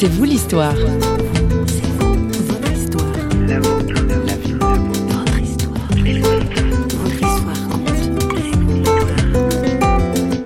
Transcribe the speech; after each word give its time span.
C'est 0.00 0.06
vous 0.06 0.22
l'histoire. 0.22 0.76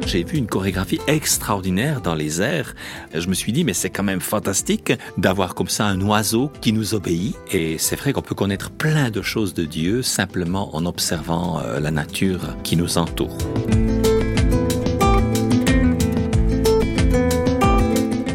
j'ai 0.07 0.25
vu 0.25 0.39
une 0.39 0.47
chorégraphie 0.47 1.01
extraordinaire 1.07 2.01
dans 2.01 2.15
les 2.15 2.41
airs. 2.41 2.75
Je 3.15 3.27
me 3.29 3.35
suis 3.35 3.53
dit, 3.53 3.65
mais 3.65 3.75
c'est 3.75 3.91
quand 3.91 4.03
même 4.03 4.21
fantastique 4.21 4.93
d'avoir 5.19 5.55
comme 5.55 5.69
ça 5.69 5.87
un 5.87 6.01
oiseau 6.01 6.51
qui 6.63 6.73
nous 6.73 6.95
obéit. 6.95 7.37
Et 7.51 7.77
c'est 7.77 7.97
vrai 7.97 8.15
qu'on 8.15 8.23
peut 8.23 8.35
connaître 8.35 8.71
plein 8.71 9.11
de 9.11 9.21
choses 9.21 9.53
de 9.53 9.65
Dieu 9.65 10.03
simplement 10.03 10.75
en 10.75 10.87
observant 10.87 11.61
euh, 11.61 11.79
la 11.79 11.91
nature 11.91 12.57
qui 12.63 12.77
nous 12.77 12.97
entoure. 12.97 13.37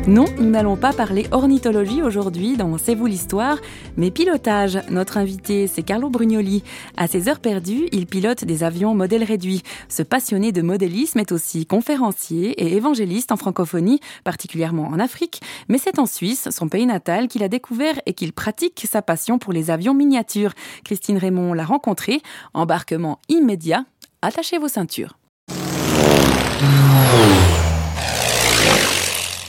Non, 0.08 0.24
nous 0.40 0.50
n'allons 0.50 0.78
pas 0.78 0.94
parler 0.94 1.28
ornithologie 1.32 2.02
aujourd'hui 2.02 2.56
dans 2.56 2.78
C'est 2.78 2.96
vous 2.96 3.08
l'histoire, 3.08 3.58
mais 3.98 4.10
pilotage. 4.10 4.80
Notre 4.90 5.18
invité, 5.18 5.68
c'est 5.68 5.84
Carlo 5.84 6.10
Brugnoli. 6.10 6.64
À 6.96 7.08
ses 7.08 7.28
heures 7.28 7.42
perdues, 7.42 7.90
il 7.92 8.08
pilote 8.08 8.46
des 8.46 8.64
avions 8.64 8.96
modèle 8.96 9.26
réduit. 9.26 9.64
Ce 9.90 10.04
passionné 10.04 10.54
de 10.54 10.62
modélisme 10.62 11.20
est 11.20 11.34
aussi 11.34 11.66
conférencier 11.66 12.52
et 12.52 12.78
évangéliste 12.78 13.34
en 13.34 13.36
francophonie, 13.36 14.00
particulièrement 14.24 14.88
en 14.88 14.98
Afrique, 14.98 15.42
mais 15.68 15.78
c'est 15.78 16.00
en 16.00 16.06
Suisse, 16.06 16.48
son 16.52 16.70
pays 16.70 16.86
natal, 16.86 17.28
qu'il 17.28 17.44
a 17.44 17.50
découvert 17.50 18.00
et 18.06 18.14
qu'il 18.14 18.32
pratique 18.32 18.88
sa 18.90 19.02
passion 19.02 19.40
pour 19.40 19.52
les 19.52 19.72
avions 19.72 19.94
miniatures. 19.94 20.54
Christine 20.86 21.18
Raymond 21.18 21.54
l'a 21.54 21.66
rencontré. 21.66 22.22
Embarquement 22.54 23.20
immédiat. 23.28 23.84
Attachez 24.22 24.58
vos 24.58 24.70
ceintures. 24.70 25.18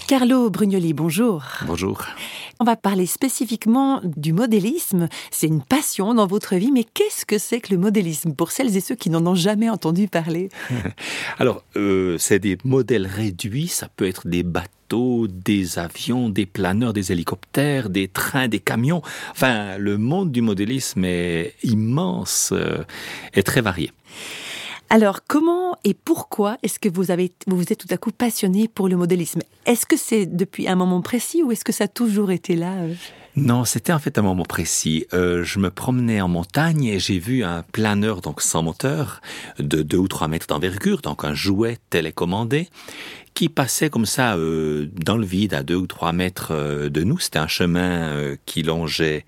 Carlo 0.08 0.48
Brugnoli, 0.48 0.94
bonjour. 0.94 1.44
Bonjour. 1.66 2.06
On 2.60 2.64
va 2.64 2.76
parler 2.76 3.04
spécifiquement 3.04 4.00
du 4.02 4.32
modélisme. 4.32 5.06
C'est 5.30 5.48
une 5.48 5.60
passion 5.60 6.14
dans 6.14 6.26
votre 6.26 6.54
vie, 6.56 6.72
mais 6.72 6.84
qu'est-ce 6.84 7.26
que 7.26 7.36
c'est 7.36 7.60
que 7.60 7.74
le 7.74 7.78
modélisme 7.78 8.32
pour 8.32 8.50
celles 8.50 8.74
et 8.74 8.80
ceux 8.80 8.94
qui 8.94 9.10
n'en 9.10 9.26
ont 9.26 9.34
jamais 9.34 9.68
entendu 9.68 10.08
parler? 10.08 10.48
Alors, 11.38 11.62
euh, 11.76 12.16
c'est 12.16 12.38
des 12.38 12.56
modèles 12.64 13.06
réduits, 13.06 13.68
ça 13.68 13.90
peut 13.94 14.06
être 14.06 14.28
des 14.28 14.44
bateaux, 14.44 15.26
des 15.28 15.78
avions, 15.78 16.30
des 16.30 16.46
planeurs, 16.46 16.94
des 16.94 17.12
hélicoptères, 17.12 17.90
des 17.90 18.08
trains, 18.08 18.48
des 18.48 18.60
camions. 18.60 19.02
Enfin, 19.32 19.76
le 19.76 19.98
monde 19.98 20.32
du 20.32 20.40
modélisme 20.40 21.04
est 21.04 21.52
immense 21.64 22.48
euh, 22.54 22.82
et 23.34 23.42
très 23.42 23.60
varié. 23.60 23.92
Alors, 24.90 25.20
comment 25.26 25.76
et 25.84 25.92
pourquoi 25.92 26.56
est-ce 26.62 26.78
que 26.78 26.88
vous 26.88 27.02
vous, 27.46 27.62
êtes 27.72 27.78
tout 27.78 27.88
à 27.90 27.98
coup 27.98 28.10
passionné 28.10 28.68
pour 28.68 28.88
le 28.88 28.96
modélisme? 28.96 29.40
Est-ce 29.66 29.84
que 29.84 29.98
c'est 29.98 30.24
depuis 30.24 30.66
un 30.66 30.76
moment 30.76 31.02
précis 31.02 31.42
ou 31.42 31.52
est-ce 31.52 31.64
que 31.64 31.72
ça 31.72 31.84
a 31.84 31.88
toujours 31.88 32.30
été 32.30 32.56
là 32.56 32.72
euh? 32.78 32.94
Non, 33.36 33.66
c'était 33.66 33.92
en 33.92 33.98
fait 33.98 34.18
un 34.18 34.22
moment 34.22 34.44
précis. 34.44 35.06
Euh, 35.12 35.44
je 35.44 35.58
me 35.58 35.70
promenais 35.70 36.22
en 36.22 36.28
montagne 36.28 36.84
et 36.84 36.98
j'ai 36.98 37.18
vu 37.18 37.44
un 37.44 37.62
planeur 37.70 38.22
donc 38.22 38.40
sans 38.40 38.62
moteur 38.62 39.20
de 39.58 39.82
2 39.82 39.98
ou 39.98 40.08
3 40.08 40.26
mètres 40.26 40.46
d'envergure, 40.46 41.02
donc 41.02 41.22
un 41.22 41.34
jouet 41.34 41.76
télécommandé 41.90 42.68
qui 43.34 43.50
passait 43.50 43.90
comme 43.90 44.06
ça 44.06 44.36
euh, 44.36 44.88
dans 45.04 45.18
le 45.18 45.26
vide 45.26 45.52
à 45.52 45.62
2 45.62 45.74
ou 45.76 45.86
3 45.86 46.12
mètres 46.12 46.88
de 46.88 47.04
nous. 47.04 47.18
C'était 47.18 47.38
un 47.38 47.46
chemin 47.46 48.36
qui 48.46 48.62
longeait 48.62 49.26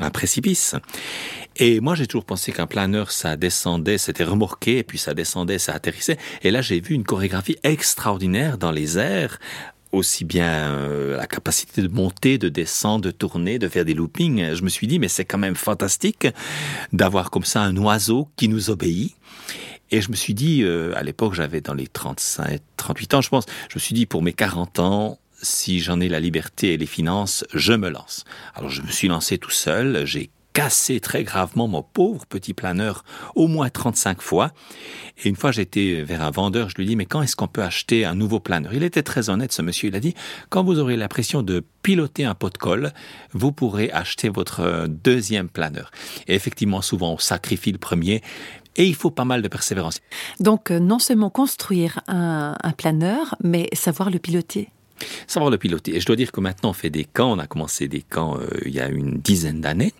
un 0.00 0.10
précipice. 0.10 0.74
Et 1.56 1.80
moi, 1.80 1.94
j'ai 1.94 2.06
toujours 2.06 2.24
pensé 2.24 2.52
qu'un 2.52 2.66
planeur, 2.66 3.10
ça 3.10 3.36
descendait, 3.36 3.98
c'était 3.98 4.24
remorqué, 4.24 4.78
et 4.78 4.84
puis 4.84 4.98
ça 4.98 5.14
descendait, 5.14 5.58
ça 5.58 5.74
atterrissait. 5.74 6.18
Et 6.42 6.50
là, 6.50 6.62
j'ai 6.62 6.80
vu 6.80 6.94
une 6.94 7.04
chorégraphie 7.04 7.56
extraordinaire 7.64 8.58
dans 8.58 8.70
les 8.70 8.98
airs, 8.98 9.38
aussi 9.92 10.24
bien 10.24 10.70
euh, 10.70 11.16
la 11.16 11.26
capacité 11.26 11.82
de 11.82 11.88
monter, 11.88 12.38
de 12.38 12.48
descendre, 12.48 13.04
de 13.04 13.10
tourner, 13.10 13.58
de 13.58 13.68
faire 13.68 13.84
des 13.84 13.94
loopings. 13.94 14.54
Je 14.54 14.62
me 14.62 14.68
suis 14.68 14.86
dit, 14.86 14.98
mais 14.98 15.08
c'est 15.08 15.24
quand 15.24 15.38
même 15.38 15.56
fantastique 15.56 16.28
d'avoir 16.92 17.30
comme 17.30 17.44
ça 17.44 17.62
un 17.62 17.76
oiseau 17.76 18.28
qui 18.36 18.48
nous 18.48 18.70
obéit. 18.70 19.16
Et 19.90 20.02
je 20.02 20.10
me 20.10 20.16
suis 20.16 20.34
dit, 20.34 20.62
euh, 20.62 20.92
à 20.96 21.02
l'époque, 21.02 21.34
j'avais 21.34 21.62
dans 21.62 21.72
les 21.72 21.86
35, 21.86 22.60
38 22.76 23.14
ans, 23.14 23.20
je 23.22 23.30
pense, 23.30 23.46
je 23.70 23.76
me 23.76 23.80
suis 23.80 23.94
dit, 23.94 24.04
pour 24.04 24.22
mes 24.22 24.34
40 24.34 24.78
ans, 24.80 25.18
si 25.42 25.80
j'en 25.80 26.00
ai 26.00 26.08
la 26.08 26.20
liberté 26.20 26.74
et 26.74 26.76
les 26.76 26.86
finances, 26.86 27.44
je 27.54 27.72
me 27.72 27.88
lance. 27.88 28.24
Alors 28.54 28.70
je 28.70 28.82
me 28.82 28.88
suis 28.88 29.08
lancé 29.08 29.38
tout 29.38 29.50
seul, 29.50 30.04
j'ai 30.04 30.30
cassé 30.58 30.98
très 30.98 31.22
gravement 31.22 31.68
mon 31.68 31.84
pauvre 31.84 32.26
petit 32.26 32.52
planeur 32.52 33.04
au 33.36 33.46
moins 33.46 33.70
35 33.70 34.20
fois. 34.20 34.50
Et 35.22 35.28
une 35.28 35.36
fois 35.36 35.52
j'étais 35.52 36.02
vers 36.02 36.22
un 36.22 36.32
vendeur, 36.32 36.68
je 36.68 36.74
lui 36.74 36.86
dis 36.86 36.96
mais 36.96 37.06
quand 37.06 37.22
est-ce 37.22 37.36
qu'on 37.36 37.46
peut 37.46 37.62
acheter 37.62 38.04
un 38.04 38.16
nouveau 38.16 38.40
planeur? 38.40 38.74
Il 38.74 38.82
était 38.82 39.04
très 39.04 39.30
honnête 39.30 39.52
ce 39.52 39.62
monsieur, 39.62 39.88
il 39.88 39.94
a 39.94 40.00
dit 40.00 40.14
quand 40.48 40.64
vous 40.64 40.80
aurez 40.80 40.96
l'impression 40.96 41.42
de 41.42 41.62
piloter 41.82 42.24
un 42.24 42.34
pot 42.34 42.50
de 42.50 42.58
colle, 42.58 42.92
vous 43.32 43.52
pourrez 43.52 43.92
acheter 43.92 44.28
votre 44.30 44.88
deuxième 44.88 45.48
planeur. 45.48 45.92
Et 46.26 46.34
effectivement 46.34 46.82
souvent 46.82 47.12
on 47.12 47.18
sacrifie 47.18 47.70
le 47.70 47.78
premier, 47.78 48.22
et 48.74 48.84
il 48.84 48.94
faut 48.94 49.10
pas 49.10 49.24
mal 49.24 49.42
de 49.42 49.48
persévérance. 49.48 50.00
Donc, 50.38 50.70
euh, 50.70 50.78
non 50.78 51.00
seulement 51.00 51.30
construire 51.30 52.00
un, 52.06 52.54
un 52.62 52.72
planeur, 52.72 53.34
mais 53.42 53.68
savoir 53.72 54.08
le 54.08 54.20
piloter. 54.20 54.70
Savoir 55.26 55.50
le 55.50 55.58
piloter. 55.58 55.96
Et 55.96 56.00
je 56.00 56.06
dois 56.06 56.16
dire 56.16 56.32
que 56.32 56.40
maintenant, 56.40 56.70
on 56.70 56.74
fait 56.74 56.90
des 56.90 57.04
camps. 57.04 57.32
On 57.32 57.38
a 57.38 57.46
commencé 57.46 57.88
des 57.88 58.02
camps 58.02 58.38
euh, 58.38 58.46
il 58.64 58.72
y 58.72 58.80
a 58.80 58.88
une 58.88 59.18
dizaine 59.18 59.60
d'années. 59.60 59.94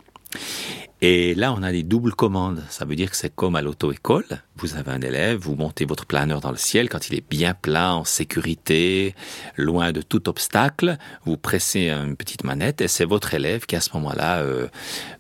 Et 1.01 1.37
là, 1.37 1.55
on 1.57 1.63
a 1.63 1.71
des 1.71 1.85
doubles 1.85 2.13
commandes. 2.13 2.65
Ça 2.71 2.85
veut 2.85 2.97
dire 2.97 3.09
que 3.09 3.17
c'est 3.17 3.33
comme 3.33 3.55
à 3.55 3.63
l'auto-école. 3.63 4.25
Vous 4.57 4.75
avez 4.75 4.91
un 4.91 5.01
élève, 5.01 5.39
vous 5.39 5.55
montez 5.55 5.85
votre 5.85 6.07
planeur 6.07 6.41
dans 6.41 6.51
le 6.51 6.57
ciel 6.57 6.89
quand 6.89 7.09
il 7.09 7.15
est 7.15 7.31
bien 7.31 7.55
plat, 7.55 7.95
en 7.95 8.03
sécurité, 8.03 9.15
loin 9.57 9.93
de 9.93 10.03
tout 10.03 10.29
obstacle. 10.29 10.99
Vous 11.25 11.37
pressez 11.37 11.91
une 11.91 12.17
petite 12.17 12.43
manette 12.43 12.81
et 12.81 12.89
c'est 12.89 13.05
votre 13.05 13.33
élève 13.33 13.65
qui, 13.67 13.77
à 13.77 13.81
ce 13.81 13.91
moment-là, 13.95 14.41
euh, 14.41 14.67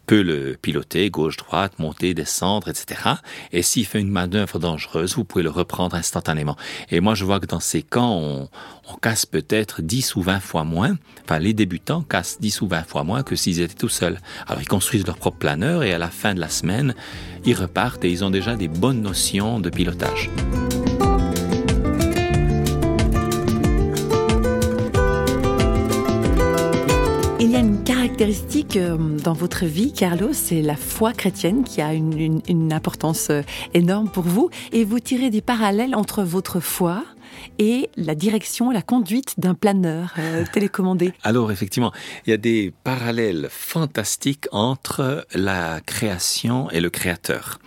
peut 0.08 0.22
le 0.22 0.56
piloter 0.60 1.10
gauche-droite, 1.10 1.78
monter, 1.78 2.14
descendre, 2.14 2.68
etc. 2.68 3.00
Et 3.52 3.62
s'il 3.62 3.84
fait 3.84 4.00
une 4.00 4.10
manœuvre 4.10 4.58
dangereuse, 4.58 5.14
vous 5.14 5.24
pouvez 5.24 5.44
le 5.44 5.50
reprendre 5.50 5.94
instantanément. 5.94 6.56
Et 6.90 7.00
moi, 7.00 7.14
je 7.14 7.26
vois 7.26 7.40
que 7.40 7.46
dans 7.46 7.60
ces 7.60 7.82
camps, 7.82 8.16
on, 8.16 8.48
on 8.90 8.94
casse 8.96 9.26
peut-être 9.26 9.82
10 9.82 10.16
ou 10.16 10.22
20 10.22 10.40
fois 10.40 10.64
moins. 10.64 10.96
Enfin, 11.24 11.38
les 11.38 11.52
débutants 11.52 12.00
cassent 12.00 12.40
10 12.40 12.62
ou 12.62 12.68
20 12.68 12.88
fois 12.88 13.04
moins 13.04 13.22
que 13.22 13.36
s'ils 13.36 13.60
étaient 13.60 13.74
tout 13.74 13.90
seuls. 13.90 14.18
Alors, 14.46 14.62
ils 14.62 14.68
construisent 14.68 15.06
leur 15.06 15.18
propre 15.18 15.36
planeur 15.36 15.82
et 15.82 15.92
à 15.92 15.98
la 15.98 16.08
fin 16.08 16.34
de 16.34 16.40
la 16.40 16.48
semaine, 16.48 16.94
ils 17.44 17.54
repartent 17.54 18.02
et 18.06 18.10
ils 18.10 18.24
ont 18.24 18.30
déjà 18.30 18.56
des 18.56 18.68
bonnes 18.68 19.02
notions 19.02 19.60
de 19.60 19.68
pilotage. 19.68 20.30
Caractéristique 28.18 28.76
euh, 28.76 28.96
dans 28.96 29.32
votre 29.32 29.64
vie, 29.64 29.92
Carlos, 29.92 30.32
c'est 30.32 30.60
la 30.60 30.74
foi 30.74 31.12
chrétienne 31.12 31.62
qui 31.62 31.80
a 31.80 31.92
une, 31.92 32.72
importance 32.72 33.28
euh, 33.30 33.42
énorme 33.74 34.08
pour 34.08 34.24
vous. 34.24 34.50
Et 34.72 34.84
vous 34.84 34.98
tirez 34.98 35.30
des 35.30 35.40
parallèles 35.40 35.94
entre 35.94 36.24
votre 36.24 36.58
foi 36.58 37.04
et 37.60 37.88
la 37.96 38.16
direction, 38.16 38.72
la 38.72 38.82
conduite 38.82 39.38
d'un 39.38 39.54
planeur 39.54 40.14
euh, 40.18 40.44
télécommandé. 40.52 41.12
Alors 41.22 41.52
effectivement, 41.52 41.92
il 42.26 42.30
y 42.30 42.32
a 42.32 42.38
des 42.38 42.72
parallèles 42.82 43.46
fantastiques 43.52 44.48
entre 44.50 45.24
la 45.32 45.80
création 45.86 46.68
et 46.72 46.80
le 46.80 46.90
créateur. 46.90 47.60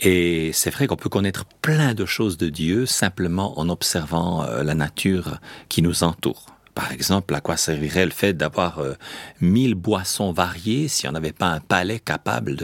Et 0.00 0.50
c'est 0.52 0.68
vrai 0.68 0.86
qu'on 0.86 0.96
peut 0.96 1.08
connaître 1.08 1.46
plein 1.62 1.94
de 1.94 2.04
choses 2.04 2.36
de 2.36 2.50
Dieu 2.50 2.84
simplement 2.84 3.58
en 3.58 3.70
observant 3.70 4.44
la 4.44 4.74
nature 4.74 5.38
qui 5.70 5.80
nous 5.80 6.04
entoure. 6.04 6.44
Par 6.74 6.90
exemple, 6.90 7.34
à 7.34 7.40
quoi 7.40 7.56
servirait 7.56 8.06
le 8.06 8.10
fait 8.10 8.32
d'avoir 8.32 8.78
euh, 8.78 8.94
mille 9.40 9.74
boissons 9.74 10.32
variées 10.32 10.88
si 10.88 11.06
on 11.06 11.12
n'avait 11.12 11.32
pas 11.32 11.48
un 11.48 11.60
palais 11.60 11.98
capable 11.98 12.56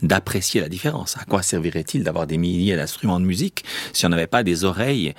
d'apprécier 0.00 0.60
la 0.60 0.68
différence? 0.68 1.16
À 1.18 1.24
quoi 1.24 1.42
servirait-il 1.42 2.04
d'avoir 2.04 2.26
des 2.26 2.38
milliers 2.38 2.76
d'instruments 2.76 3.18
de 3.18 3.24
musique 3.24 3.64
si 3.92 4.06
on 4.06 4.10
n'avait 4.10 4.28
pas 4.28 4.44
des 4.44 4.64
oreilles 4.64 5.14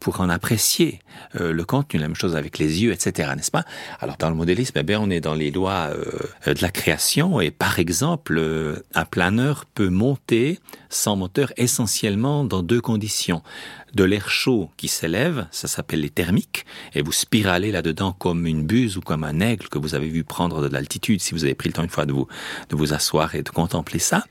pour 0.00 0.20
en 0.20 0.28
apprécier 0.28 1.00
euh, 1.40 1.52
le 1.52 1.64
contenu, 1.64 2.00
la 2.00 2.08
même 2.08 2.16
chose 2.16 2.36
avec 2.36 2.58
les 2.58 2.82
yeux, 2.82 2.92
etc., 2.92 3.32
n'est-ce 3.36 3.50
pas? 3.50 3.64
Alors 4.00 4.16
dans 4.18 4.30
le 4.30 4.36
modélisme, 4.36 4.78
eh 4.78 4.82
bien, 4.82 5.00
on 5.00 5.10
est 5.10 5.20
dans 5.20 5.34
les 5.34 5.50
lois 5.50 5.90
euh, 5.90 6.54
de 6.54 6.62
la 6.62 6.70
création 6.70 7.40
et 7.40 7.50
par 7.50 7.78
exemple, 7.78 8.40
un 8.94 9.04
planeur 9.04 9.64
peut 9.66 9.88
monter 9.88 10.58
sans 10.90 11.16
moteur 11.16 11.52
essentiellement 11.56 12.44
dans 12.44 12.62
deux 12.62 12.80
conditions 12.80 13.42
de 13.94 14.04
l'air 14.04 14.28
chaud 14.28 14.70
qui 14.76 14.88
s'élève, 14.88 15.46
ça 15.50 15.68
s'appelle 15.68 16.00
les 16.00 16.10
thermiques, 16.10 16.66
et 16.94 17.02
vous 17.02 17.12
spiralez 17.12 17.72
là-dedans 17.72 18.12
comme 18.12 18.46
une 18.46 18.64
buse 18.64 18.96
ou 18.96 19.00
comme 19.00 19.24
un 19.24 19.40
aigle 19.40 19.68
que 19.68 19.78
vous 19.78 19.94
avez 19.94 20.08
vu 20.08 20.24
prendre 20.24 20.60
de 20.60 20.72
l'altitude 20.72 21.20
si 21.20 21.32
vous 21.32 21.44
avez 21.44 21.54
pris 21.54 21.68
le 21.68 21.74
temps 21.74 21.82
une 21.82 21.88
fois 21.88 22.06
de 22.06 22.12
vous, 22.12 22.28
de 22.68 22.76
vous 22.76 22.92
asseoir 22.92 23.34
et 23.34 23.42
de 23.42 23.48
contempler 23.48 23.98
ça. 23.98 24.24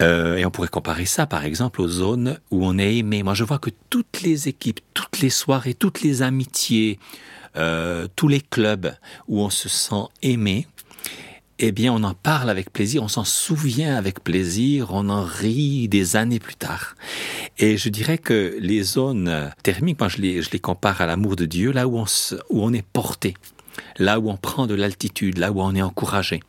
Euh, 0.00 0.36
et 0.36 0.46
on 0.46 0.50
pourrait 0.50 0.68
comparer 0.68 1.06
ça, 1.06 1.26
par 1.26 1.44
exemple, 1.44 1.80
aux 1.80 1.88
zones 1.88 2.38
où 2.50 2.64
on 2.64 2.78
est 2.78 2.96
aimé. 2.96 3.22
Moi, 3.22 3.34
je 3.34 3.44
vois 3.44 3.58
que 3.58 3.70
toutes 3.90 4.22
les 4.22 4.48
équipes, 4.48 4.80
toutes 4.94 5.20
les 5.20 5.30
soirées, 5.30 5.74
toutes 5.74 6.02
les 6.02 6.22
amitiés, 6.22 6.98
euh, 7.56 8.06
tous 8.14 8.28
les 8.28 8.40
clubs 8.40 8.94
où 9.26 9.40
on 9.40 9.50
se 9.50 9.68
sent 9.68 10.06
aimé, 10.22 10.66
eh 11.58 11.72
bien, 11.72 11.92
on 11.92 12.04
en 12.04 12.14
parle 12.14 12.50
avec 12.50 12.72
plaisir, 12.72 13.02
on 13.02 13.08
s'en 13.08 13.24
souvient 13.24 13.96
avec 13.96 14.22
plaisir, 14.22 14.90
on 14.92 15.08
en 15.08 15.24
rit 15.24 15.88
des 15.88 16.14
années 16.14 16.38
plus 16.38 16.54
tard. 16.54 16.94
Et 17.58 17.76
je 17.76 17.88
dirais 17.88 18.18
que 18.18 18.56
les 18.60 18.82
zones 18.84 19.50
thermiques, 19.64 19.98
moi, 19.98 20.08
je 20.08 20.18
les, 20.18 20.42
je 20.42 20.50
les 20.52 20.60
compare 20.60 21.00
à 21.00 21.06
l'amour 21.06 21.34
de 21.34 21.46
Dieu, 21.46 21.72
là 21.72 21.88
où 21.88 21.98
on, 21.98 22.04
où 22.50 22.62
on 22.62 22.72
est 22.72 22.86
porté. 22.86 23.34
Là 23.96 24.20
où 24.20 24.30
on 24.30 24.36
prend 24.36 24.66
de 24.66 24.74
l'altitude, 24.74 25.38
là 25.38 25.52
où 25.52 25.60
on 25.60 25.74
est 25.74 25.82
encouragé. 25.82 26.40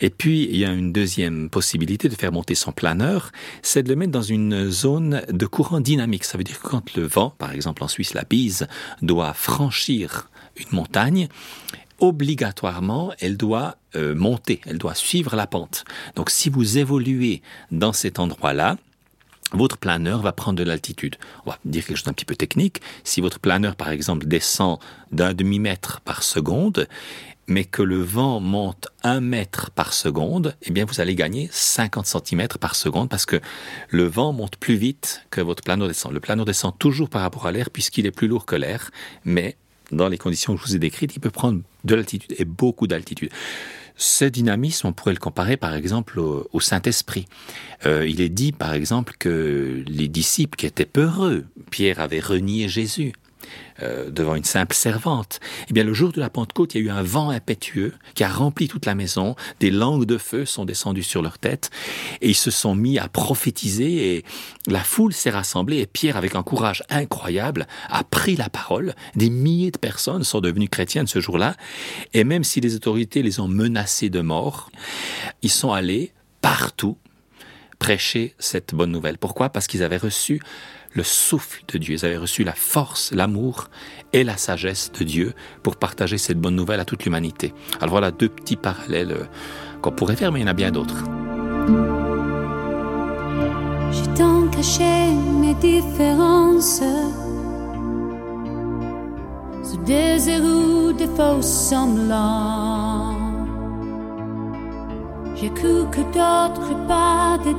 Et 0.00 0.10
puis, 0.10 0.48
il 0.50 0.56
y 0.56 0.64
a 0.64 0.72
une 0.72 0.92
deuxième 0.92 1.50
possibilité 1.50 2.08
de 2.08 2.14
faire 2.14 2.32
monter 2.32 2.54
son 2.54 2.72
planeur, 2.72 3.32
c'est 3.62 3.82
de 3.82 3.88
le 3.88 3.96
mettre 3.96 4.12
dans 4.12 4.22
une 4.22 4.70
zone 4.70 5.22
de 5.28 5.46
courant 5.46 5.80
dynamique. 5.80 6.24
Ça 6.24 6.38
veut 6.38 6.44
dire 6.44 6.60
que 6.60 6.68
quand 6.68 6.96
le 6.96 7.06
vent, 7.06 7.34
par 7.38 7.52
exemple 7.52 7.82
en 7.84 7.88
Suisse, 7.88 8.14
la 8.14 8.24
bise, 8.24 8.66
doit 9.02 9.32
franchir 9.32 10.28
une 10.56 10.76
montagne, 10.76 11.28
obligatoirement, 12.00 13.12
elle 13.20 13.36
doit 13.36 13.76
euh, 13.94 14.14
monter, 14.14 14.60
elle 14.66 14.78
doit 14.78 14.94
suivre 14.94 15.36
la 15.36 15.46
pente. 15.46 15.84
Donc 16.16 16.30
si 16.30 16.48
vous 16.48 16.78
évoluez 16.78 17.42
dans 17.70 17.92
cet 17.92 18.18
endroit-là, 18.18 18.76
votre 19.52 19.78
planeur 19.78 20.20
va 20.22 20.32
prendre 20.32 20.58
de 20.58 20.64
l'altitude. 20.64 21.16
On 21.46 21.50
va 21.50 21.58
dire 21.64 21.84
quelque 21.84 21.96
chose 21.96 22.04
d'un 22.04 22.12
petit 22.12 22.24
peu 22.24 22.36
technique. 22.36 22.80
Si 23.04 23.20
votre 23.20 23.40
planeur, 23.40 23.76
par 23.76 23.90
exemple, 23.90 24.26
descend 24.26 24.78
d'un 25.12 25.34
demi-mètre 25.34 26.00
par 26.00 26.22
seconde, 26.22 26.86
mais 27.46 27.64
que 27.64 27.82
le 27.82 28.00
vent 28.00 28.38
monte 28.38 28.88
un 29.02 29.20
mètre 29.20 29.70
par 29.72 29.92
seconde, 29.92 30.54
eh 30.62 30.70
bien, 30.70 30.84
vous 30.84 31.00
allez 31.00 31.16
gagner 31.16 31.48
50 31.50 32.06
cm 32.06 32.46
par 32.60 32.76
seconde 32.76 33.08
parce 33.08 33.26
que 33.26 33.40
le 33.88 34.04
vent 34.04 34.32
monte 34.32 34.56
plus 34.56 34.76
vite 34.76 35.26
que 35.30 35.40
votre 35.40 35.64
planeur 35.64 35.88
descend. 35.88 36.12
Le 36.12 36.20
planeur 36.20 36.44
descend 36.44 36.78
toujours 36.78 37.10
par 37.10 37.22
rapport 37.22 37.46
à 37.46 37.52
l'air 37.52 37.70
puisqu'il 37.70 38.06
est 38.06 38.12
plus 38.12 38.28
lourd 38.28 38.46
que 38.46 38.54
l'air, 38.54 38.90
mais 39.24 39.56
dans 39.90 40.08
les 40.08 40.18
conditions 40.18 40.54
que 40.54 40.60
je 40.60 40.66
vous 40.66 40.76
ai 40.76 40.78
décrites, 40.78 41.16
il 41.16 41.20
peut 41.20 41.30
prendre 41.30 41.60
de 41.82 41.94
l'altitude 41.96 42.34
et 42.38 42.44
beaucoup 42.44 42.86
d'altitude. 42.86 43.30
Ce 44.02 44.24
dynamisme, 44.24 44.86
on 44.86 44.92
pourrait 44.94 45.12
le 45.12 45.18
comparer 45.18 45.58
par 45.58 45.74
exemple 45.74 46.18
au, 46.20 46.58
Saint-Esprit. 46.58 47.26
Euh, 47.84 48.08
il 48.08 48.22
est 48.22 48.30
dit 48.30 48.50
par 48.50 48.72
exemple 48.72 49.12
que 49.18 49.84
les 49.86 50.08
disciples 50.08 50.56
qui 50.56 50.64
étaient 50.64 50.86
peureux, 50.86 51.44
Pierre 51.70 52.00
avait 52.00 52.20
renié 52.20 52.66
Jésus, 52.66 53.12
euh, 53.82 54.10
devant 54.10 54.34
une 54.34 54.44
simple 54.44 54.74
servante. 54.74 55.40
Eh 55.68 55.72
bien, 55.72 55.84
le 55.84 55.94
jour 55.94 56.12
de 56.12 56.20
la 56.20 56.30
Pentecôte, 56.30 56.74
il 56.74 56.78
y 56.78 56.84
a 56.84 56.86
eu 56.86 56.90
un 56.90 57.02
vent 57.02 57.30
impétueux 57.30 57.94
qui 58.14 58.24
a 58.24 58.28
rempli 58.28 58.68
toute 58.68 58.86
la 58.86 58.94
maison. 58.94 59.36
Des 59.60 59.70
langues 59.70 60.04
de 60.04 60.18
feu 60.18 60.44
sont 60.44 60.64
descendues 60.64 61.02
sur 61.02 61.22
leur 61.22 61.38
tête 61.38 61.70
et 62.20 62.28
ils 62.28 62.34
se 62.34 62.50
sont 62.50 62.74
mis 62.74 62.98
à 62.98 63.08
prophétiser 63.08 64.16
et 64.16 64.24
la 64.66 64.80
foule 64.80 65.12
s'est 65.12 65.30
rassemblée 65.30 65.78
et 65.78 65.86
Pierre, 65.86 66.16
avec 66.16 66.34
un 66.34 66.42
courage 66.42 66.82
incroyable, 66.90 67.66
a 67.88 68.04
pris 68.04 68.36
la 68.36 68.48
parole. 68.48 68.94
Des 69.14 69.30
milliers 69.30 69.70
de 69.70 69.78
personnes 69.78 70.24
sont 70.24 70.40
devenues 70.40 70.68
chrétiennes 70.68 71.06
ce 71.06 71.20
jour-là 71.20 71.56
et 72.12 72.24
même 72.24 72.44
si 72.44 72.60
les 72.60 72.74
autorités 72.74 73.22
les 73.22 73.40
ont 73.40 73.48
menacés 73.48 74.10
de 74.10 74.20
mort, 74.20 74.70
ils 75.42 75.50
sont 75.50 75.72
allés 75.72 76.12
partout 76.40 76.96
prêcher 77.80 78.34
cette 78.38 78.74
bonne 78.74 78.92
nouvelle. 78.92 79.18
Pourquoi? 79.18 79.48
Parce 79.48 79.66
qu'ils 79.66 79.82
avaient 79.82 79.96
reçu 79.96 80.40
le 80.92 81.02
souffle 81.02 81.62
de 81.68 81.78
Dieu. 81.78 81.94
Ils 81.94 82.04
avaient 82.04 82.16
reçu 82.16 82.44
la 82.44 82.52
force, 82.52 83.12
l'amour 83.12 83.68
et 84.12 84.24
la 84.24 84.36
sagesse 84.36 84.90
de 84.92 85.04
Dieu 85.04 85.34
pour 85.62 85.76
partager 85.76 86.18
cette 86.18 86.40
bonne 86.40 86.56
nouvelle 86.56 86.80
à 86.80 86.84
toute 86.84 87.04
l'humanité. 87.04 87.54
Alors 87.80 87.90
voilà 87.90 88.10
deux 88.10 88.28
petits 88.28 88.56
parallèles 88.56 89.12
euh, 89.12 89.24
qu'on 89.82 89.92
pourrait 89.92 90.16
faire, 90.16 90.32
mais 90.32 90.40
il 90.40 90.42
y 90.42 90.46
en 90.46 90.50
a 90.50 90.54
bien 90.54 90.70
d'autres. 90.70 91.04
J'ai 93.92 94.14
tant 94.14 94.48
caché 94.48 95.12
mes 95.40 95.54
différences 95.54 96.82
sous 99.62 99.76
des 99.84 101.06
faux 101.16 101.42
semblants. 101.42 103.20
Que 105.40 106.02
d'autres 106.12 106.86
pas 106.86 107.38
des 107.42 107.54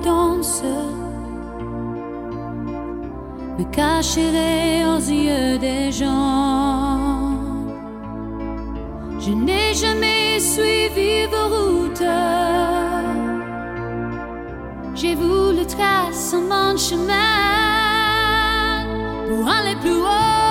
me 3.62 3.72
cacherai 3.72 4.86
aux 4.86 5.00
yeux 5.00 5.58
des 5.58 5.92
gens. 5.92 7.32
Je 9.20 9.32
n'ai 9.32 9.74
jamais 9.74 10.40
suivi 10.40 11.26
vos 11.32 11.48
routes. 11.56 12.10
J'ai 14.96 15.16
voulu 15.16 15.66
tracer 15.66 16.42
mon 16.52 16.76
chemin 16.78 17.16
pour 19.28 19.48
aller 19.48 19.76
plus 19.82 20.00
haut, 20.10 20.51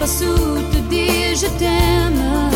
pas 0.00 0.06
su 0.06 0.32
te 0.72 0.78
dire 0.88 1.34
je 1.36 1.46
t'aime, 1.58 2.50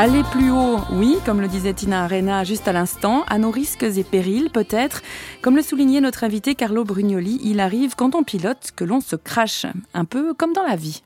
Aller 0.00 0.22
plus 0.30 0.52
haut, 0.52 0.78
oui, 0.92 1.16
comme 1.26 1.40
le 1.40 1.48
disait 1.48 1.74
Tina 1.74 2.04
Arena 2.04 2.44
juste 2.44 2.68
à 2.68 2.72
l'instant, 2.72 3.24
à 3.26 3.36
nos 3.36 3.50
risques 3.50 3.82
et 3.82 4.04
périls 4.04 4.48
peut-être. 4.48 5.02
Comme 5.42 5.56
le 5.56 5.62
soulignait 5.62 6.00
notre 6.00 6.22
invité 6.22 6.54
Carlo 6.54 6.84
Brugnoli, 6.84 7.40
il 7.42 7.58
arrive 7.58 7.96
quand 7.96 8.14
on 8.14 8.22
pilote 8.22 8.70
que 8.76 8.84
l'on 8.84 9.00
se 9.00 9.16
crache, 9.16 9.66
un 9.94 10.04
peu 10.04 10.34
comme 10.34 10.52
dans 10.52 10.62
la 10.62 10.76
vie. 10.76 11.02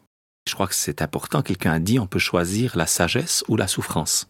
Je 0.47 0.53
crois 0.53 0.67
que 0.67 0.75
c'est 0.75 1.01
important, 1.01 1.41
quelqu'un 1.41 1.73
a 1.73 1.79
dit 1.79 1.99
on 1.99 2.07
peut 2.07 2.19
choisir 2.19 2.77
la 2.77 2.87
sagesse 2.87 3.45
ou 3.49 3.57
la 3.57 3.67
souffrance. 3.67 4.29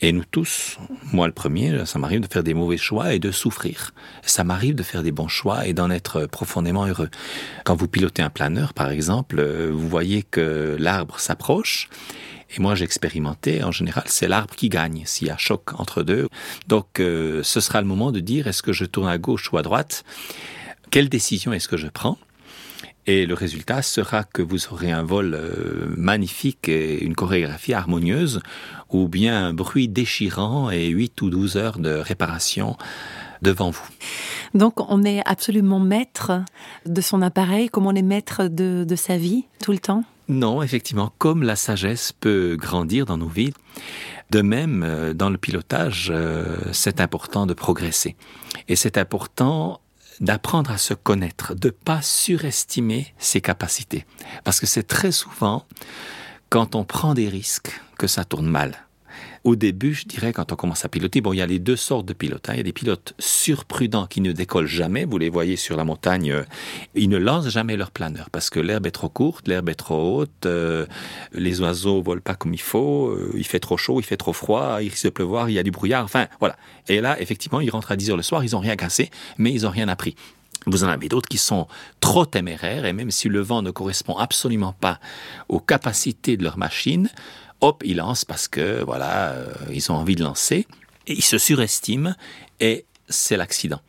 Et 0.00 0.10
nous 0.10 0.24
tous, 0.28 0.78
moi 1.12 1.28
le 1.28 1.32
premier, 1.32 1.86
ça 1.86 2.00
m'arrive 2.00 2.20
de 2.20 2.26
faire 2.26 2.42
des 2.42 2.54
mauvais 2.54 2.76
choix 2.76 3.14
et 3.14 3.20
de 3.20 3.30
souffrir. 3.30 3.94
Ça 4.22 4.42
m'arrive 4.42 4.74
de 4.74 4.82
faire 4.82 5.04
des 5.04 5.12
bons 5.12 5.28
choix 5.28 5.64
et 5.64 5.74
d'en 5.74 5.90
être 5.90 6.26
profondément 6.26 6.86
heureux. 6.86 7.08
Quand 7.64 7.76
vous 7.76 7.86
pilotez 7.86 8.20
un 8.20 8.30
planeur, 8.30 8.74
par 8.74 8.90
exemple, 8.90 9.40
vous 9.70 9.88
voyez 9.88 10.24
que 10.24 10.76
l'arbre 10.80 11.20
s'approche 11.20 11.88
et 12.50 12.60
moi, 12.60 12.74
j'ai 12.74 12.84
expérimenté, 12.84 13.62
en 13.64 13.72
général, 13.72 14.04
c'est 14.06 14.28
l'arbre 14.28 14.54
qui 14.54 14.68
gagne 14.68 15.02
s'il 15.04 15.28
y 15.28 15.30
a 15.30 15.36
choc 15.36 15.78
entre 15.78 16.02
deux. 16.02 16.28
Donc, 16.68 17.00
euh, 17.00 17.42
ce 17.42 17.60
sera 17.60 17.80
le 17.80 17.86
moment 17.86 18.12
de 18.12 18.20
dire 18.20 18.46
est-ce 18.46 18.62
que 18.62 18.72
je 18.72 18.84
tourne 18.84 19.08
à 19.08 19.18
gauche 19.18 19.52
ou 19.52 19.58
à 19.58 19.62
droite? 19.62 20.04
Quelle 20.90 21.08
décision 21.08 21.52
est-ce 21.52 21.68
que 21.68 21.76
je 21.76 21.88
prends? 21.88 22.18
Et 23.08 23.26
le 23.26 23.34
résultat 23.34 23.82
sera 23.82 24.24
que 24.24 24.42
vous 24.42 24.66
aurez 24.72 24.90
un 24.90 25.04
vol 25.04 25.34
euh, 25.34 25.94
magnifique 25.96 26.68
et 26.68 27.04
une 27.04 27.14
chorégraphie 27.14 27.72
harmonieuse, 27.72 28.40
ou 28.90 29.08
bien 29.08 29.46
un 29.46 29.52
bruit 29.52 29.88
déchirant 29.88 30.70
et 30.70 30.88
8 30.88 31.22
ou 31.22 31.30
12 31.30 31.56
heures 31.56 31.78
de 31.78 31.90
réparation 31.90 32.76
devant 33.42 33.70
vous. 33.70 33.86
Donc 34.54 34.74
on 34.90 35.04
est 35.04 35.20
absolument 35.24 35.78
maître 35.78 36.32
de 36.84 37.00
son 37.00 37.22
appareil, 37.22 37.68
comme 37.68 37.86
on 37.86 37.94
est 37.94 38.02
maître 38.02 38.48
de, 38.48 38.84
de 38.88 38.96
sa 38.96 39.18
vie 39.18 39.44
tout 39.62 39.72
le 39.72 39.78
temps? 39.78 40.04
Non, 40.28 40.62
effectivement, 40.62 41.12
comme 41.18 41.42
la 41.42 41.56
sagesse 41.56 42.12
peut 42.12 42.56
grandir 42.58 43.06
dans 43.06 43.16
nos 43.16 43.28
vies, 43.28 43.52
de 44.30 44.42
même, 44.42 44.82
euh, 44.82 45.14
dans 45.14 45.30
le 45.30 45.38
pilotage, 45.38 46.10
euh, 46.12 46.56
c'est 46.72 47.00
important 47.00 47.46
de 47.46 47.54
progresser. 47.54 48.16
Et 48.68 48.74
c'est 48.74 48.98
important 48.98 49.80
d'apprendre 50.20 50.70
à 50.70 50.78
se 50.78 50.94
connaître, 50.94 51.54
de 51.54 51.70
pas 51.70 52.02
surestimer 52.02 53.14
ses 53.18 53.40
capacités. 53.40 54.06
Parce 54.44 54.58
que 54.60 54.66
c'est 54.66 54.82
très 54.82 55.12
souvent 55.12 55.64
quand 56.48 56.74
on 56.74 56.84
prend 56.84 57.14
des 57.14 57.28
risques 57.28 57.80
que 57.98 58.06
ça 58.06 58.24
tourne 58.24 58.46
mal 58.46 58.85
au 59.46 59.54
début, 59.54 59.94
je 59.94 60.06
dirais, 60.06 60.32
quand 60.32 60.50
on 60.50 60.56
commence 60.56 60.84
à 60.84 60.88
piloter, 60.88 61.20
bon, 61.20 61.32
il 61.32 61.36
y 61.36 61.40
a 61.40 61.46
les 61.46 61.60
deux 61.60 61.76
sortes 61.76 62.04
de 62.04 62.12
pilotes. 62.12 62.48
hein. 62.48 62.54
Il 62.54 62.56
y 62.56 62.60
a 62.60 62.64
des 62.64 62.72
pilotes 62.72 63.14
surprudents 63.20 64.08
qui 64.08 64.20
ne 64.20 64.32
décollent 64.32 64.66
jamais. 64.66 65.04
Vous 65.04 65.18
les 65.18 65.30
voyez 65.30 65.54
sur 65.54 65.76
la 65.76 65.84
montagne, 65.84 66.32
euh, 66.32 66.42
ils 66.96 67.08
ne 67.08 67.16
lancent 67.16 67.48
jamais 67.48 67.76
leur 67.76 67.92
planeur 67.92 68.28
parce 68.30 68.50
que 68.50 68.58
l'herbe 68.58 68.86
est 68.86 68.90
trop 68.90 69.08
courte, 69.08 69.46
l'herbe 69.46 69.68
est 69.68 69.76
trop 69.76 70.18
haute, 70.18 70.46
euh, 70.46 70.84
les 71.32 71.60
oiseaux 71.60 72.02
volent 72.02 72.20
pas 72.20 72.34
comme 72.34 72.54
il 72.54 72.60
faut, 72.60 73.06
euh, 73.06 73.30
il 73.36 73.46
fait 73.46 73.60
trop 73.60 73.76
chaud, 73.76 74.00
il 74.00 74.02
fait 74.02 74.16
trop 74.16 74.32
froid, 74.32 74.78
il 74.82 74.88
risque 74.88 75.04
de 75.04 75.10
pleuvoir, 75.10 75.48
il 75.48 75.52
y 75.52 75.60
a 75.60 75.62
du 75.62 75.70
brouillard. 75.70 76.02
Enfin, 76.02 76.26
voilà. 76.40 76.56
Et 76.88 77.00
là, 77.00 77.20
effectivement, 77.20 77.60
ils 77.60 77.70
rentrent 77.70 77.92
à 77.92 77.96
10 77.96 78.10
heures 78.10 78.16
le 78.16 78.24
soir, 78.24 78.42
ils 78.42 78.56
ont 78.56 78.60
rien 78.60 78.74
cassé, 78.74 79.10
mais 79.38 79.52
ils 79.52 79.64
ont 79.64 79.70
rien 79.70 79.86
appris. 79.86 80.16
Vous 80.68 80.82
en 80.82 80.88
avez 80.88 81.08
d'autres 81.08 81.28
qui 81.28 81.38
sont 81.38 81.68
trop 82.00 82.26
téméraires 82.26 82.84
et 82.84 82.92
même 82.92 83.12
si 83.12 83.28
le 83.28 83.40
vent 83.40 83.62
ne 83.62 83.70
correspond 83.70 84.16
absolument 84.16 84.72
pas 84.72 84.98
aux 85.48 85.60
capacités 85.60 86.36
de 86.36 86.42
leur 86.42 86.58
machine, 86.58 87.08
hop, 87.60 87.82
ils 87.84 87.96
lancent 87.96 88.24
parce 88.24 88.48
que 88.48 88.82
voilà, 88.84 89.30
euh, 89.30 89.52
ils 89.72 89.90
ont 89.90 89.96
envie 89.96 90.16
de 90.16 90.22
lancer 90.22 90.66
ils 91.06 91.24
se 91.24 91.38
surestiment 91.38 92.14
et 92.60 92.84
c'est 93.08 93.36
l'accident. 93.36 93.80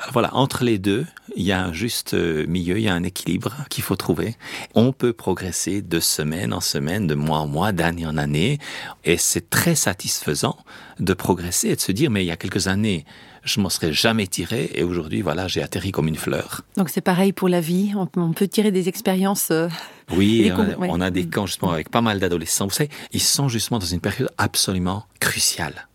Alors 0.00 0.12
voilà, 0.14 0.34
entre 0.34 0.64
les 0.64 0.78
deux, 0.78 1.04
il 1.36 1.42
y 1.42 1.52
a 1.52 1.62
un 1.62 1.74
juste 1.74 2.14
euh, 2.14 2.46
milieu, 2.46 2.78
il 2.78 2.82
y 2.84 2.88
a 2.88 2.94
un 2.94 3.02
équilibre 3.02 3.54
qu'il 3.68 3.84
faut 3.84 3.96
trouver. 3.96 4.34
On 4.74 4.92
peut 4.92 5.12
progresser 5.12 5.82
de 5.82 6.00
semaine 6.00 6.54
en 6.54 6.60
semaine, 6.62 7.06
de 7.06 7.14
mois 7.14 7.38
en 7.40 7.46
mois, 7.46 7.72
d'année 7.72 8.06
en 8.06 8.16
année, 8.16 8.58
et 9.04 9.18
c'est 9.18 9.50
très 9.50 9.74
satisfaisant 9.74 10.56
de 11.00 11.12
progresser 11.12 11.68
et 11.68 11.76
de 11.76 11.80
se 11.80 11.92
dire, 11.92 12.10
mais 12.10 12.24
il 12.24 12.28
y 12.28 12.30
a 12.30 12.38
quelques 12.38 12.66
années, 12.66 13.04
je 13.44 13.60
m'en 13.60 13.68
serais 13.68 13.92
jamais 13.92 14.26
tiré, 14.26 14.70
et 14.74 14.84
aujourd'hui, 14.84 15.20
voilà, 15.20 15.48
j'ai 15.48 15.62
atterri 15.62 15.92
comme 15.92 16.08
une 16.08 16.16
fleur. 16.16 16.62
Donc 16.78 16.88
c'est 16.88 17.02
pareil 17.02 17.32
pour 17.34 17.50
la 17.50 17.60
vie, 17.60 17.92
on 17.94 18.06
peut, 18.32 18.48
tirer 18.48 18.70
des 18.70 18.88
expériences. 18.88 19.48
euh, 19.50 19.68
Oui, 20.16 20.50
on, 20.56 20.60
a, 20.60 20.76
ouais. 20.76 20.88
on 20.90 21.00
a 21.02 21.10
des 21.10 21.26
camps 21.28 21.46
justement 21.46 21.72
avec 21.72 21.90
pas 21.90 22.00
mal 22.00 22.18
d'adolescents. 22.20 22.66
Vous 22.66 22.72
savez, 22.72 22.90
ils 23.12 23.20
sont 23.20 23.48
justement 23.48 23.78
dans 23.78 23.86
une 23.86 24.00
période 24.00 24.30
absolument 24.38 25.04
cruciale 25.20 25.88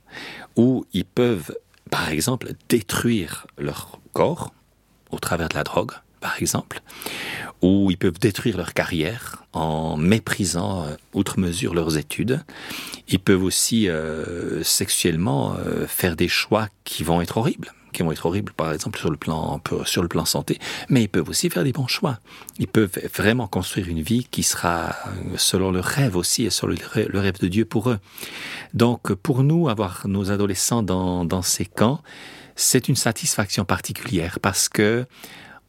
où 0.55 0.85
ils 0.93 1.03
peuvent, 1.05 1.53
par 1.89 2.09
exemple, 2.09 2.53
détruire 2.69 3.47
leur 3.57 3.99
corps 4.13 4.53
au 5.11 5.19
travers 5.19 5.49
de 5.49 5.55
la 5.55 5.63
drogue, 5.63 5.91
par 6.19 6.37
exemple, 6.39 6.81
ou 7.61 7.91
ils 7.91 7.97
peuvent 7.97 8.19
détruire 8.19 8.57
leur 8.57 8.73
carrière 8.73 9.43
en 9.53 9.95
méprisant 9.97 10.85
euh, 10.85 10.95
outre 11.13 11.39
mesure 11.39 11.73
leurs 11.73 11.97
études. 11.97 12.43
Ils 13.07 13.19
peuvent 13.19 13.43
aussi 13.43 13.87
euh, 13.87 14.63
sexuellement 14.63 15.55
euh, 15.55 15.87
faire 15.87 16.15
des 16.15 16.27
choix 16.27 16.67
qui 16.83 17.03
vont 17.03 17.21
être 17.21 17.37
horribles 17.37 17.71
qui 17.95 18.03
vont 18.03 18.11
être 18.11 18.25
horribles, 18.25 18.53
par 18.53 18.71
exemple 18.73 18.99
sur 18.99 19.09
le 19.09 19.17
plan 19.17 19.61
sur 19.85 20.01
le 20.01 20.07
plan 20.07 20.25
santé, 20.25 20.59
mais 20.89 21.03
ils 21.03 21.07
peuvent 21.07 21.29
aussi 21.29 21.49
faire 21.49 21.63
des 21.63 21.71
bons 21.71 21.87
choix. 21.87 22.19
Ils 22.59 22.67
peuvent 22.67 22.99
vraiment 23.15 23.47
construire 23.47 23.87
une 23.87 24.01
vie 24.01 24.27
qui 24.29 24.43
sera 24.43 24.89
euh, 24.89 25.35
selon 25.37 25.71
leur 25.71 25.85
rêve 25.85 26.15
aussi 26.15 26.43
et 26.43 26.49
selon 26.49 26.73
le 26.73 26.77
rê- 26.77 27.07
le 27.07 27.19
rêve 27.19 27.39
de 27.39 27.47
Dieu 27.47 27.65
pour 27.65 27.89
eux. 27.89 27.99
Donc 28.73 29.13
pour 29.13 29.43
nous, 29.43 29.69
avoir 29.69 30.07
nos 30.07 30.31
adolescents 30.31 30.83
dans, 30.83 31.41
ces 31.41 31.65
camps, 31.65 32.01
c'est 32.55 32.87
une 32.87 32.95
satisfaction 32.95 33.65
particulière 33.65 34.39
parce 34.41 34.69
que 34.69 35.05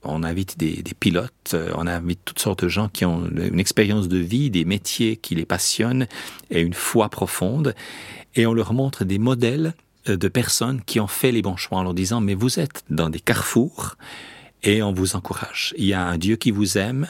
on 0.02 0.22
invite 0.22 0.56
des, 0.58 0.82
pilotes, 1.00 1.54
euh, 1.54 1.72
on 1.74 1.86
invite 1.86 2.20
toutes 2.24 2.38
sortes 2.38 2.62
de 2.62 2.68
gens 2.68 2.88
qui 2.88 3.04
ont 3.04 3.28
une 3.28 3.58
expérience 3.58 4.08
de 4.08 4.18
vie, 4.18 4.50
des 4.50 4.64
métiers 4.64 5.16
qui 5.16 5.34
les 5.34 5.46
passionnent 5.46 6.06
et 6.50 6.60
une 6.60 6.74
foi 6.74 7.08
profonde, 7.08 7.74
et 8.36 8.46
on 8.46 8.54
leur 8.54 8.72
montre 8.72 9.04
des 9.04 9.18
modèles 9.18 9.74
de 10.06 10.28
personnes 10.28 10.80
qui 10.82 11.00
ont 11.00 11.06
fait 11.06 11.32
les 11.32 11.42
bons 11.42 11.56
choix 11.56 11.78
en 11.78 11.82
leur 11.82 11.94
disant 11.94 12.20
mais 12.20 12.34
vous 12.34 12.58
êtes 12.60 12.84
dans 12.90 13.08
des 13.10 13.20
carrefours 13.20 13.96
et 14.62 14.82
on 14.82 14.92
vous 14.92 15.16
encourage. 15.16 15.74
Il 15.76 15.84
y 15.86 15.94
a 15.94 16.02
un 16.04 16.18
Dieu 16.18 16.36
qui 16.36 16.50
vous 16.50 16.78
aime 16.78 17.06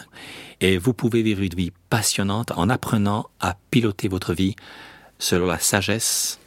et 0.61 0.79
vous 0.79 0.93
pouvez 0.93 1.23
vivre 1.23 1.43
une 1.43 1.55
vie 1.55 1.73
passionnante 1.91 2.53
en 2.57 2.69
apprenant 2.69 3.27
à 3.41 3.57
piloter 3.71 4.09
votre 4.09 4.33
vie 4.35 4.57
selon 5.19 5.47
la 5.47 5.59
sagesse, 5.59 6.39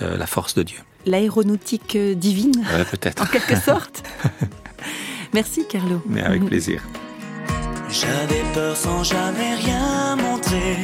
euh, 0.00 0.16
la 0.16 0.26
force 0.26 0.54
de 0.54 0.62
Dieu. 0.62 0.78
L'aéronautique 1.06 1.96
euh, 1.96 2.14
divine, 2.14 2.64
Euh, 2.72 2.82
en 2.82 2.84
Peut-être, 2.84 3.30
quelque 3.30 3.56
sorte. 3.60 4.02
Merci 5.34 5.66
Carlo. 5.68 6.02
mais 6.06 6.22
avec 6.22 6.44
plaisir. 6.44 6.82
J'avais 7.90 8.42
peur 8.54 8.76
sans 8.76 9.02
jamais 9.04 9.54
rien 9.56 10.16
montrer. 10.16 10.76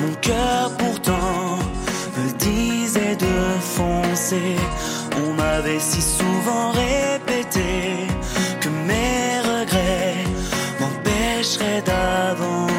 Mon 0.00 0.14
cœur 0.16 0.76
pourtant 0.76 1.58
me 2.18 2.38
de 3.14 3.60
foncer. 3.60 4.56
On 5.22 5.32
m'avait 5.34 5.78
si 5.78 6.02
souvent 6.02 6.72
répété 6.72 8.08
que 8.60 8.68
mes 8.68 9.40
regrets 9.40 10.24
m'empêcheraient 10.80 11.82
d'avancer. 11.82 12.75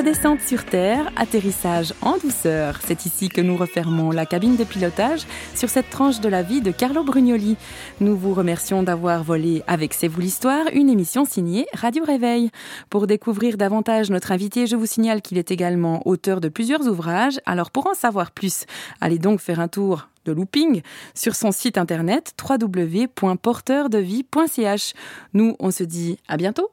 Redescente 0.00 0.40
sur 0.40 0.64
Terre, 0.64 1.12
atterrissage 1.14 1.92
en 2.00 2.16
douceur. 2.16 2.80
C'est 2.86 3.04
ici 3.04 3.28
que 3.28 3.42
nous 3.42 3.54
refermons 3.54 4.12
la 4.12 4.24
cabine 4.24 4.56
de 4.56 4.64
pilotage 4.64 5.26
sur 5.54 5.68
cette 5.68 5.90
tranche 5.90 6.20
de 6.20 6.28
la 6.30 6.42
vie 6.42 6.62
de 6.62 6.70
Carlo 6.70 7.04
Brugnoli. 7.04 7.58
Nous 8.00 8.16
vous 8.16 8.32
remercions 8.32 8.82
d'avoir 8.82 9.22
volé 9.22 9.62
avec 9.66 9.92
C'est 9.92 10.08
vous 10.08 10.22
l'histoire, 10.22 10.64
une 10.72 10.88
émission 10.88 11.26
signée 11.26 11.66
Radio 11.74 12.02
Réveil. 12.02 12.50
Pour 12.88 13.06
découvrir 13.06 13.58
davantage 13.58 14.08
notre 14.08 14.32
invité, 14.32 14.66
je 14.66 14.74
vous 14.74 14.86
signale 14.86 15.20
qu'il 15.20 15.36
est 15.36 15.50
également 15.50 16.00
auteur 16.08 16.40
de 16.40 16.48
plusieurs 16.48 16.88
ouvrages. 16.88 17.38
Alors 17.44 17.70
pour 17.70 17.86
en 17.86 17.92
savoir 17.92 18.30
plus, 18.30 18.64
allez 19.02 19.18
donc 19.18 19.38
faire 19.38 19.60
un 19.60 19.68
tour 19.68 20.08
de 20.24 20.32
looping 20.32 20.80
sur 21.14 21.34
son 21.34 21.52
site 21.52 21.76
internet 21.76 22.32
www.porteurdevie.ch. 22.42 24.94
Nous, 25.34 25.56
on 25.58 25.70
se 25.70 25.84
dit 25.84 26.16
à 26.26 26.38
bientôt 26.38 26.70